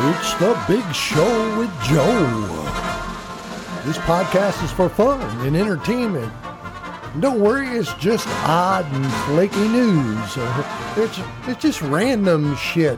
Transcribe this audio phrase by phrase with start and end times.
[0.00, 2.46] It's the Big Show with Joe.
[3.84, 6.32] This podcast is for fun and entertainment.
[7.18, 10.38] Don't worry, it's just odd and flaky news.
[10.96, 12.96] It's it's just random shit.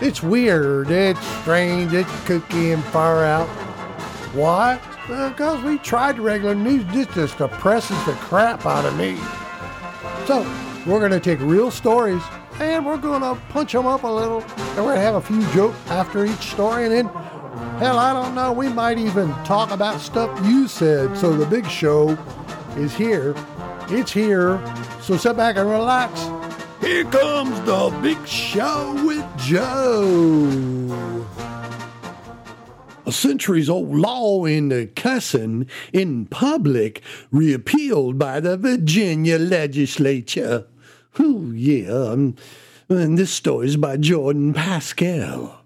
[0.00, 3.48] It's weird, it's strange, it's kooky and far out.
[4.32, 4.80] Why?
[5.06, 6.86] Because we tried regular news.
[6.94, 9.18] This just depresses the crap out of me.
[10.26, 10.50] So,
[10.86, 12.22] we're to take real stories
[12.62, 14.40] and we're going to punch them up a little.
[14.42, 16.84] And we're going to have a few jokes after each story.
[16.84, 17.06] And then,
[17.78, 21.16] hell, I don't know, we might even talk about stuff you said.
[21.16, 22.10] So the big show
[22.76, 23.34] is here.
[23.88, 24.60] It's here.
[25.00, 26.20] So sit back and relax.
[26.80, 31.26] Here comes the big show with Joe.
[33.04, 40.66] A centuries old law in the cussing in public repealed by the Virginia legislature.
[41.18, 41.90] Oh, yeah.
[41.90, 42.36] Um,
[42.88, 45.58] and this story is by Jordan Pascale.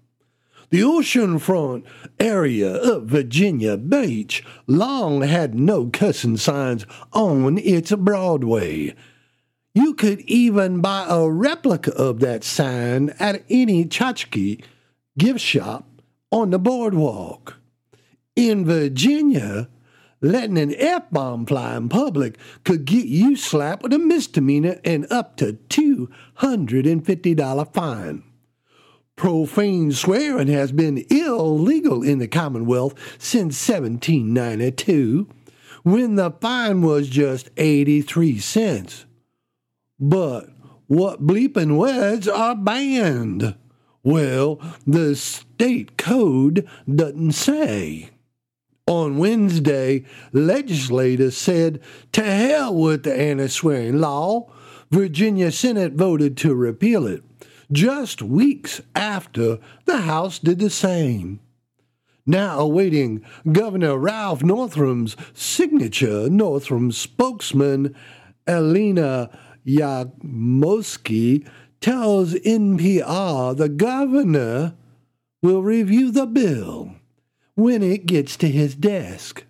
[0.69, 1.85] The oceanfront
[2.19, 8.93] area of Virginia Beach long had no cussing signs on its Broadway.
[9.73, 14.61] You could even buy a replica of that sign at any tchotchke
[15.17, 15.87] gift shop
[16.31, 17.57] on the boardwalk.
[18.35, 19.69] In Virginia,
[20.21, 25.05] letting an F bomb fly in public could get you slapped with a misdemeanor and
[25.11, 28.23] up to $250 fine.
[29.15, 35.27] Profane swearing has been illegal in the Commonwealth since 1792,
[35.83, 39.05] when the fine was just 83 cents.
[39.99, 40.49] But
[40.85, 43.55] what bleeping words are banned?
[44.03, 48.11] Well, the state code doesn't say.
[48.87, 51.81] On Wednesday, legislators said
[52.13, 54.49] to hell with the anti swearing law.
[54.89, 57.21] Virginia Senate voted to repeal it,
[57.69, 61.41] just weeks after the House did the same.
[62.25, 67.93] Now awaiting Governor Ralph Northam's signature, Northam spokesman
[68.47, 69.29] Alena
[69.65, 71.45] Yarmosky
[71.81, 74.75] tells NPR the governor
[75.41, 76.95] will review the bill
[77.57, 79.43] when it gets to his desk,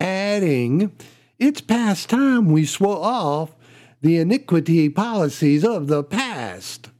[0.00, 0.92] adding,
[1.40, 3.56] It's past time we swore off
[4.00, 6.90] the iniquity policies of the past.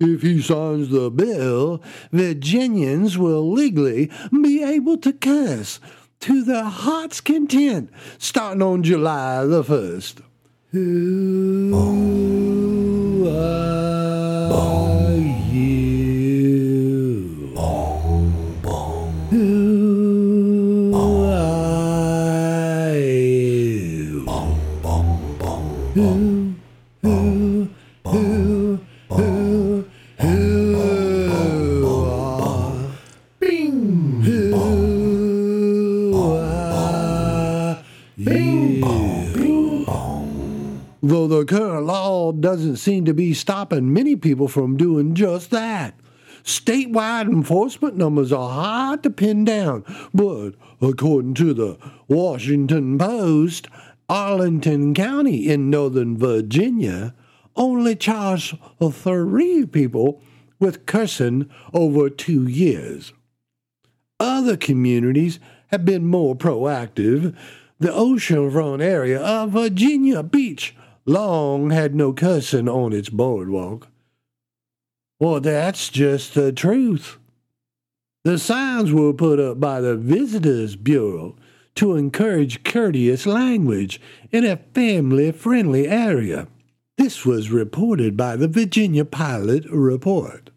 [0.00, 1.80] If he signs the bill,
[2.10, 5.78] Virginians will legally be able to curse
[6.20, 10.22] to their heart's content starting on July the 1st.
[10.72, 13.30] Who oh.
[13.30, 13.85] are
[41.56, 45.98] current law doesn't seem to be stopping many people from doing just that.
[46.44, 50.50] Statewide enforcement numbers are hard to pin down, but
[50.82, 51.78] according to the
[52.08, 53.68] Washington Post,
[54.06, 57.14] Arlington County in Northern Virginia
[57.56, 58.58] only charged
[58.92, 60.22] three people
[60.60, 63.14] with cursing over two years.
[64.20, 67.34] Other communities have been more proactive.
[67.78, 70.74] The oceanfront area of Virginia Beach
[71.06, 73.88] long had no cussing on its boardwalk.
[75.18, 77.18] Well, that's just the truth.
[78.24, 81.36] The signs were put up by the Visitors Bureau
[81.76, 84.00] to encourage courteous language
[84.32, 86.48] in a family friendly area.
[86.98, 90.50] This was reported by the Virginian-Pilot Report.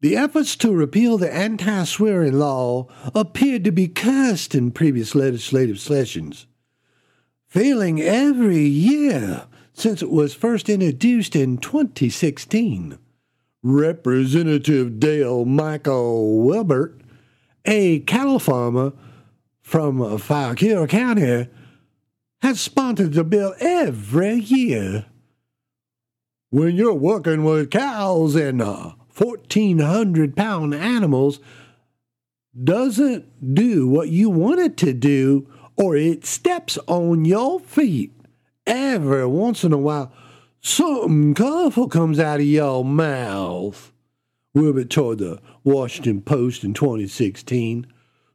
[0.00, 5.80] The efforts to repeal the anti swearing law appeared to be cursed in previous legislative
[5.80, 6.46] sessions,
[7.54, 12.98] failing every year since it was first introduced in 2016.
[13.62, 17.00] Representative Dale Michael Webert,
[17.64, 18.92] a cattle farmer
[19.62, 21.48] from Fauquier County,
[22.42, 25.06] has sponsored the bill every year.
[26.50, 31.38] When you're working with cows and uh, 1,400 pound animals,
[32.64, 38.12] doesn't do what you want it to do, or it steps on your feet.
[38.66, 40.12] Every once in a while,
[40.60, 43.92] something colorful comes out of your mouth.
[44.54, 47.86] Webert told the Washington Post in 2016.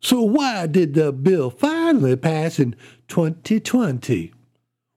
[0.01, 2.75] So why did the bill finally pass in
[3.07, 4.33] 2020?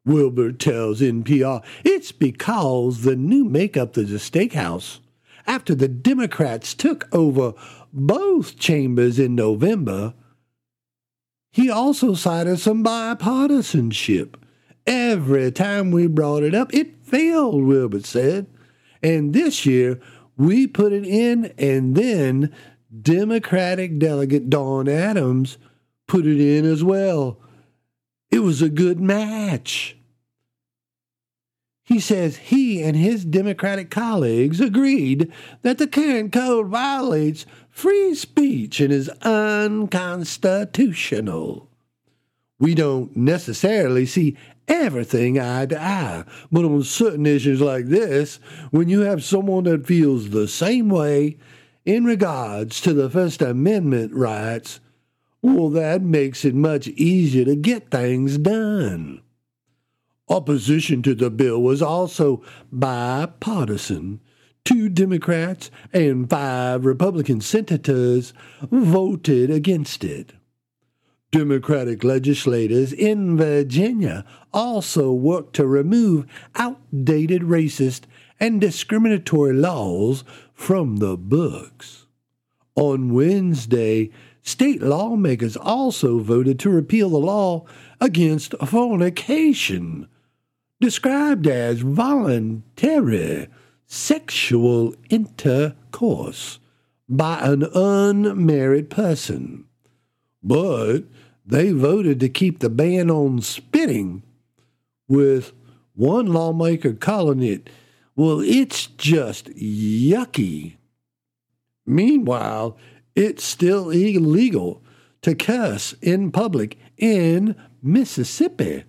[0.04, 4.98] Webert tells NPR it's because the new makeup of the steakhouse
[5.46, 7.54] after the Democrats took over
[7.92, 10.14] both chambers in November,
[11.52, 14.34] he also cited some bipartisanship.
[14.86, 18.46] Every time we brought it up, it failed, Webert said.
[19.02, 20.00] And this year,
[20.36, 22.52] we put it in, and then
[23.00, 25.58] Democratic delegate Dawn Adams
[26.08, 27.38] put it in as well.
[28.30, 29.96] It was a good match.
[31.92, 35.30] He says he and his Democratic colleagues agreed
[35.60, 41.68] that the current code violates free speech and is unconstitutional.
[42.58, 48.36] We don't necessarily see everything eye to eye, but on certain issues like this,
[48.70, 51.36] when you have someone that feels the same way
[51.84, 54.80] in regards to the First Amendment rights,
[55.42, 59.20] well, that makes it much easier to get things done.
[60.28, 64.20] Opposition to the bill was also bipartisan.
[64.64, 68.32] Two Democrats and five Republican senators
[68.70, 70.32] voted against it.
[71.32, 78.02] Democratic legislators in Virginia also worked to remove outdated racist
[78.38, 82.06] and discriminatory laws from the books.
[82.74, 84.10] On Wednesday,
[84.42, 87.64] state lawmakers also voted to repeal the law
[88.00, 90.08] against fornication,
[90.80, 93.48] described as voluntary
[93.86, 96.58] sexual intercourse
[97.08, 99.64] by an unmarried person.
[100.42, 101.02] But
[101.44, 104.22] they voted to keep the ban on spitting,
[105.08, 105.52] with
[105.94, 107.68] one lawmaker calling it,
[108.16, 110.76] well, it's just yucky.
[111.84, 112.76] Meanwhile,
[113.14, 114.82] it's still illegal
[115.22, 118.84] to cuss in public in Mississippi,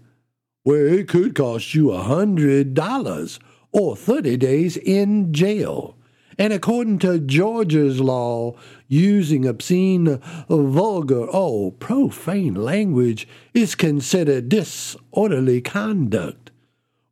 [0.63, 3.39] where it could cost you a hundred dollars
[3.71, 5.97] or 30 days in jail.
[6.37, 8.55] And according to Georgia's law,
[8.87, 16.51] using obscene, vulgar, or profane language is considered disorderly conduct,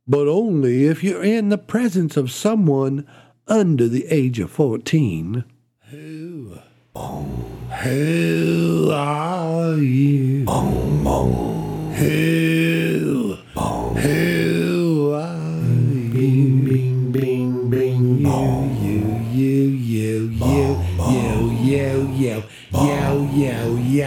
[0.08, 3.06] but only if you're in the presence of someone
[3.46, 5.44] under the age of 14.
[6.94, 10.44] Who are you?
[10.44, 11.02] Who?
[13.96, 15.62] Who are
[16.12, 16.12] you?
[16.12, 18.18] Bing, bing, bing, bing.
[18.18, 18.28] You,
[19.32, 22.02] you, you, you, you, you,
[23.88, 24.04] you,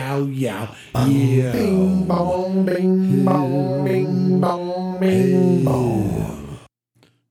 [1.07, 1.51] you.
[1.51, 6.59] Bing, bong, bing, bong, bing, bong, bing, bong.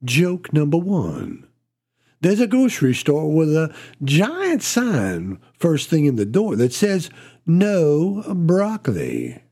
[0.02, 1.43] Joke number one.
[2.24, 7.10] There's a grocery store with a giant sign first thing in the door that says,
[7.44, 9.42] No broccoli.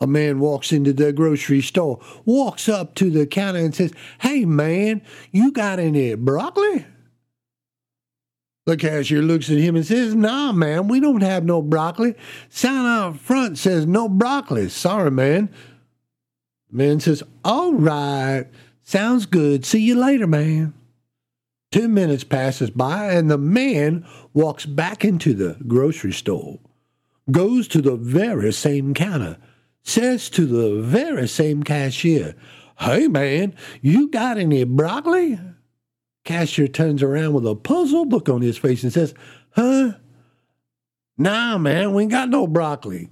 [0.00, 4.44] A man walks into the grocery store, walks up to the counter and says, Hey
[4.44, 5.02] man,
[5.32, 6.86] you got any broccoli?
[8.66, 12.14] The cashier looks at him and says, Nah, man, we don't have no broccoli.
[12.48, 14.68] Sign out front says no broccoli.
[14.68, 15.52] Sorry, man.
[16.70, 18.46] The man says, All right,
[18.84, 19.66] sounds good.
[19.66, 20.74] See you later, man.
[21.74, 26.60] Ten minutes passes by, and the man walks back into the grocery store,
[27.32, 29.38] goes to the very same counter,
[29.82, 32.36] says to the very same cashier,
[32.78, 35.40] Hey, man, you got any broccoli?
[36.22, 39.12] Cashier turns around with a puzzled look on his face and says,
[39.50, 39.94] Huh?
[41.18, 43.08] Nah, man, we ain't got no broccoli.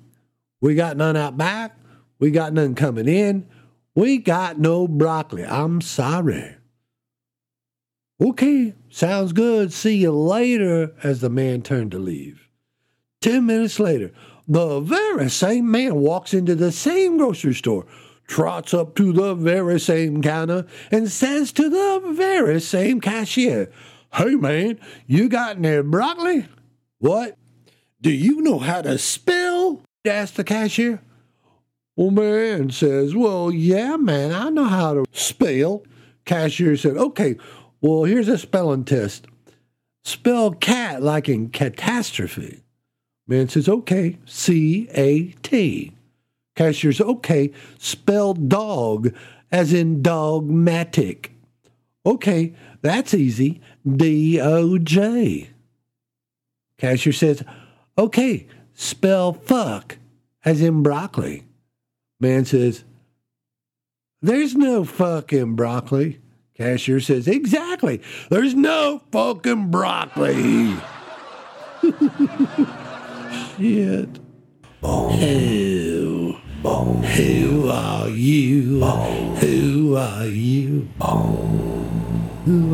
[0.60, 1.76] We got none out back.
[2.20, 3.48] We got none coming in.
[3.96, 5.44] We got no broccoli.
[5.44, 6.58] I'm sorry.
[8.22, 9.72] Okay, sounds good.
[9.72, 12.48] See you later, as the man turned to leave.
[13.20, 14.12] Ten minutes later,
[14.46, 17.84] the very same man walks into the same grocery store,
[18.28, 23.72] trots up to the very same counter, and says to the very same cashier,
[24.14, 26.46] Hey man, you got any broccoli?
[26.98, 27.36] What?
[28.00, 29.82] Do you know how to spell?
[30.04, 31.00] asked the cashier.
[31.96, 35.82] Well, man says, Well, yeah, man, I know how to spell.
[36.24, 37.36] Cashier said, Okay,
[37.82, 39.26] well, here's a spelling test.
[40.04, 42.62] Spell cat like in catastrophe.
[43.26, 45.92] Man says, okay, C A T.
[46.56, 49.14] Cashier says, okay, spell dog
[49.50, 51.32] as in dogmatic.
[52.04, 53.60] Okay, that's easy.
[53.86, 55.50] D O J.
[56.78, 57.44] Cashier says,
[57.96, 59.98] okay, spell fuck
[60.44, 61.44] as in broccoli.
[62.18, 62.84] Man says,
[64.20, 66.20] there's no fucking broccoli.
[66.62, 68.00] Cashier says, Exactly.
[68.30, 70.76] There's no fucking broccoli.
[73.58, 74.20] Shit.
[74.80, 76.36] Who?
[76.62, 78.78] Who are you?
[78.78, 79.38] Who are you?
[79.40, 80.88] Who are you?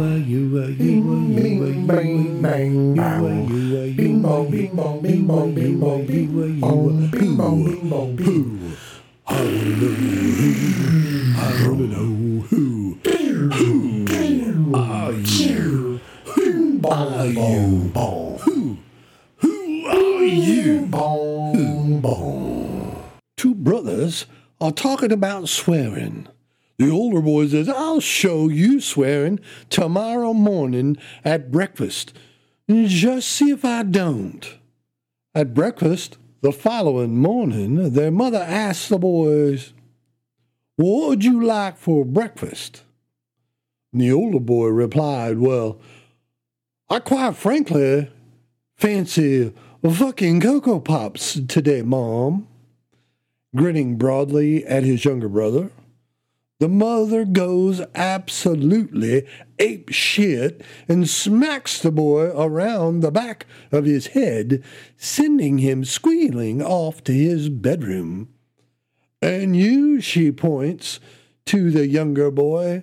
[0.03, 0.59] Are you?
[0.59, 1.03] Are you?
[1.35, 3.97] Bing, bang, bang, bang.
[3.97, 6.31] Bing bong, bing bong, bing bong, bing bong, bing
[6.61, 8.77] bong, bing bong, bing bong, bing.
[9.27, 9.35] I
[11.67, 12.59] wanna know who.
[12.59, 12.78] Who
[13.59, 16.01] are you?
[16.25, 17.91] Who are you?
[18.45, 18.79] Who?
[19.39, 20.87] Who are you?
[23.37, 24.27] Two brothers
[24.61, 26.29] are talking about swearing.
[26.79, 32.13] The older boy says, I'll show you swearing tomorrow morning at breakfast.
[32.71, 34.59] Just see if I don't.
[35.35, 39.73] At breakfast the following morning, their mother asked the boys,
[40.77, 42.85] What would you like for breakfast?
[43.93, 45.81] And the older boy replied, Well,
[46.91, 48.11] I quite frankly
[48.77, 49.53] fancy
[49.83, 52.49] fucking Cocoa Pops today, Mom.
[53.57, 55.71] Grinning broadly at his younger brother,
[56.61, 59.27] the mother goes absolutely
[59.59, 64.63] ape shit and smacks the boy around the back of his head,
[64.97, 68.29] sending him squealing off to his bedroom.
[69.23, 71.01] And you, she points
[71.47, 72.83] to the younger boy,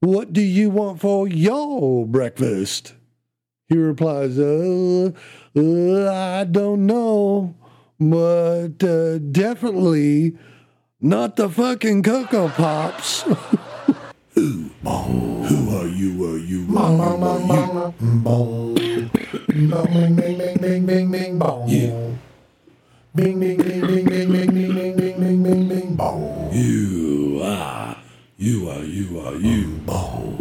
[0.00, 2.94] what do you want for your breakfast?
[3.68, 5.12] He replies, uh,
[5.56, 7.54] uh I don't know,
[8.00, 10.36] but uh, definitely
[11.00, 13.22] not the fucking Cocoa Pops.
[14.34, 14.70] Who?
[14.82, 16.24] Who are you?
[16.24, 16.64] Are you?
[16.66, 18.74] Bong, bong, bong, bong, bong.
[19.70, 21.68] Bong, bing, bing, bing, bing, bing, bong.
[21.68, 22.18] You.
[23.14, 26.48] Bing, bing, bing, bing, bing, bing, bing, bing, bing, bing, bing, bing, bong.
[26.52, 27.99] You are.
[28.42, 28.82] You are.
[28.82, 29.34] You are.
[29.34, 29.66] You.
[29.84, 30.36] Bong,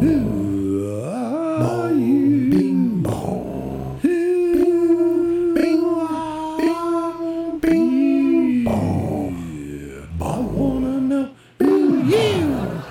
[0.00, 3.98] Who are bong, bing, bong.
[4.00, 10.08] Bing, bing, bing, bong.
[10.22, 12.82] I wanna know who you.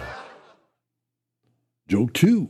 [1.88, 2.50] Joke two.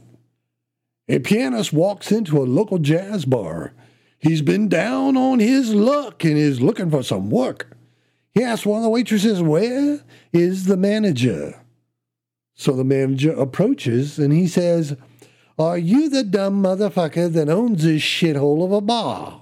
[1.08, 3.74] A pianist walks into a local jazz bar.
[4.18, 7.75] He's been down on his luck and is looking for some work.
[8.36, 10.02] He asks one of the waitresses, Where
[10.34, 11.62] is the manager?
[12.54, 14.98] So the manager approaches and he says,
[15.58, 19.42] Are you the dumb motherfucker that owns this shithole of a bar?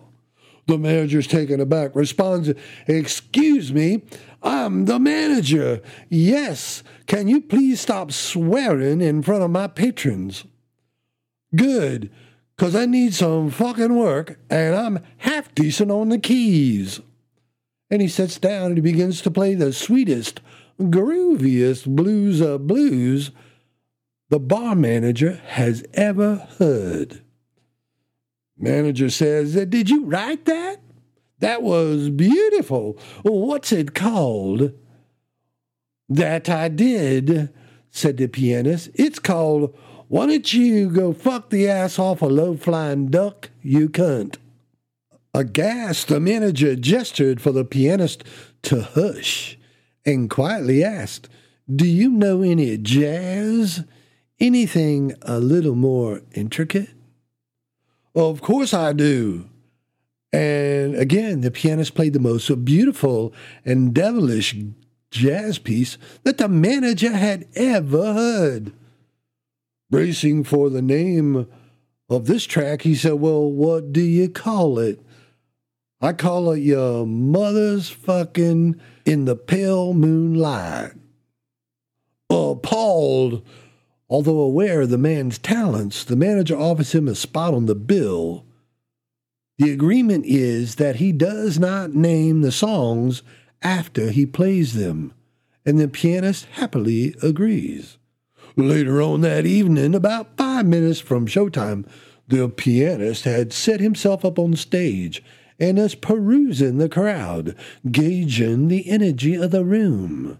[0.67, 2.53] The manager's taken aback, responds,
[2.87, 4.03] Excuse me,
[4.43, 5.81] I'm the manager.
[6.09, 10.45] Yes, can you please stop swearing in front of my patrons?
[11.55, 12.11] Good,
[12.57, 17.01] 'cause I need some fucking work and I'm half decent on the keys.
[17.93, 20.41] And he sits down and he begins to play the sweetest,
[20.81, 23.29] grooviest blues of blues
[24.29, 27.21] the bar manager has ever heard.
[28.57, 30.81] Manager says, uh, Did you write that?
[31.37, 32.97] That was beautiful.
[33.21, 34.73] What's it called?
[36.09, 37.53] That I did,
[37.91, 38.89] said the pianist.
[38.95, 43.87] It's called Why Don't You Go Fuck the Ass Off a Low Flying Duck, You
[43.87, 44.37] Cunt.
[45.33, 48.23] Aghast, the manager gestured for the pianist
[48.63, 49.57] to hush
[50.05, 51.27] and quietly asked,
[51.73, 53.83] Do you know any jazz?
[54.39, 56.89] Anything a little more intricate?
[58.13, 59.49] Of course I do.
[60.31, 63.33] And again, the pianist played the most beautiful
[63.65, 64.55] and devilish
[65.09, 68.73] jazz piece that the manager had ever heard.
[69.89, 71.47] Bracing for the name
[72.09, 74.99] of this track, he said, Well, what do you call it?
[76.03, 80.91] I call it your mother's fucking in the pale moonlight.
[82.29, 83.47] Appalled,
[84.09, 88.45] although aware of the man's talents, the manager offers him a spot on the bill.
[89.57, 93.23] The agreement is that he does not name the songs
[93.61, 95.13] after he plays them,
[95.65, 97.97] and the pianist happily agrees.
[98.57, 101.87] Later on that evening, about five minutes from showtime,
[102.27, 105.23] the pianist had set himself up on stage
[105.63, 107.55] and is perusing the crowd,
[107.89, 110.37] gauging the energy of the room.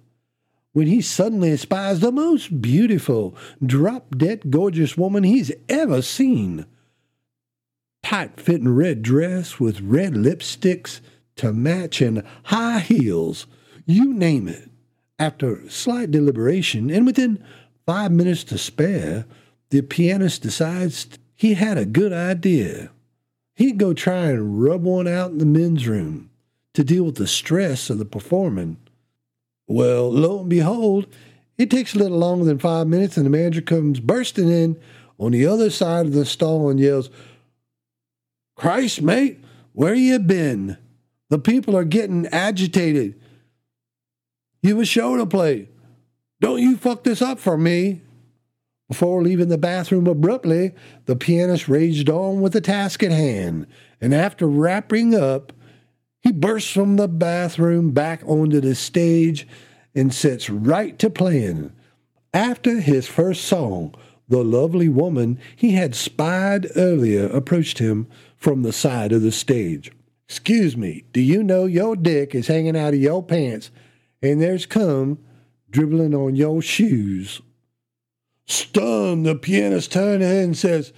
[0.74, 3.34] When he suddenly espies the most beautiful,
[3.66, 6.66] drop dead gorgeous woman he's ever seen.
[8.04, 11.00] Tight fitting red dress with red lipsticks
[11.38, 13.48] to match and high heels,
[13.86, 14.70] you name it.
[15.18, 17.42] After slight deliberation and within
[17.86, 19.26] five minutes to spare,
[19.70, 22.92] the pianist decides he had a good idea.
[23.56, 26.30] He'd go try and rub one out in the men's room
[26.74, 28.78] to deal with the stress of the performing.
[29.68, 31.08] Well, lo and behold,
[31.58, 34.80] it takes a little longer than five minutes, and the manager comes bursting in
[35.20, 37.10] on the other side of the stall and yells,
[38.56, 39.44] Christ, mate,
[39.74, 40.78] where you been?
[41.30, 43.20] The people are getting agitated.
[44.62, 45.70] You've a show to play.
[46.40, 48.02] Don't you fuck this up for me.
[48.94, 50.72] Before leaving the bathroom abruptly,
[51.08, 53.66] the pianist raged on with the task at hand,
[54.00, 55.52] and after wrapping up,
[56.22, 59.48] he bursts from the bathroom back onto the stage
[59.96, 61.72] and sits right to playing.
[62.36, 63.96] After his first song,
[64.30, 68.06] the lovely woman he had spied earlier approached him
[68.38, 69.92] from the side of the stage.
[70.30, 73.72] Excuse me, do you know your dick is hanging out of your pants
[74.22, 75.18] and there's cum
[75.72, 77.42] dribbling on your shoes?
[78.46, 80.94] Stunned, the pianist turned and says,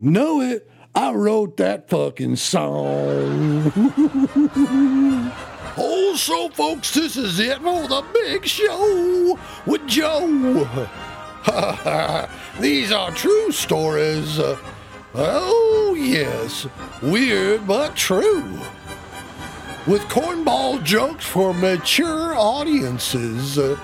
[0.00, 0.68] Know it?
[0.94, 3.72] I wrote that fucking song.
[5.78, 10.68] oh, so folks, this is it for the big show with Joe.
[12.60, 14.38] These are true stories.
[15.14, 16.66] Oh, yes,
[17.02, 18.58] weird but true.
[19.86, 23.58] With cornball jokes for mature audiences.
[23.58, 23.78] Uh,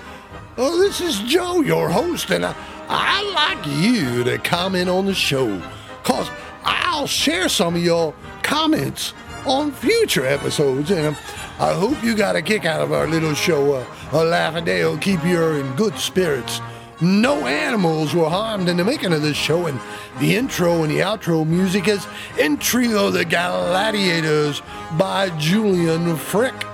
[0.57, 2.55] oh, this is Joe, your host, and I,
[2.89, 5.61] I'd like you to comment on the show,
[6.03, 6.31] because
[6.65, 9.13] I'll share some of your comments
[9.47, 10.91] on future episodes.
[10.91, 11.17] And
[11.59, 13.75] I hope you got a kick out of our little show.
[13.75, 16.61] Uh, a laugh a day will keep you in good spirits.
[17.01, 19.79] No animals were harmed in the making of this show, and
[20.19, 22.05] the intro and the outro music is
[22.39, 24.63] Entry of the Gladiators
[24.99, 26.65] by Julius Fučík.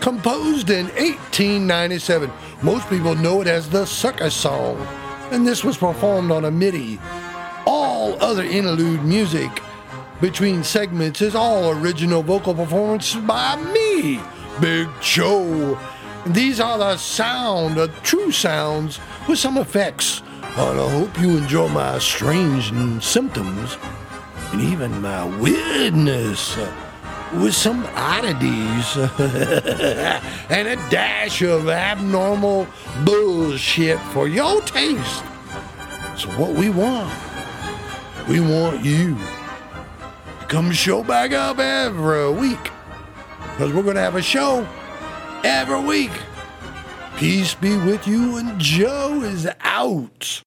[0.00, 2.30] Composed in 1897,
[2.62, 4.78] most people know it as the Sucker Song,
[5.30, 6.98] and this was performed on a MIDI.
[7.66, 9.62] All other interlude music
[10.20, 14.20] between segments is all original vocal performance by me,
[14.60, 15.78] Big Joe.
[16.26, 20.22] These are the sound, the true sounds with some effects.
[20.42, 22.72] And I hope you enjoy my strange
[23.02, 23.78] symptoms
[24.52, 26.58] and even my weirdness
[27.34, 28.96] with some oddities
[30.50, 32.66] and a dash of abnormal
[33.04, 35.24] bullshit for your taste.
[36.16, 37.12] So, what we want,
[38.28, 42.70] we want you to come show back up every week
[43.40, 44.66] because we're going to have a show
[45.44, 46.12] every week.
[47.16, 50.42] Peace be with you, and Joe is out.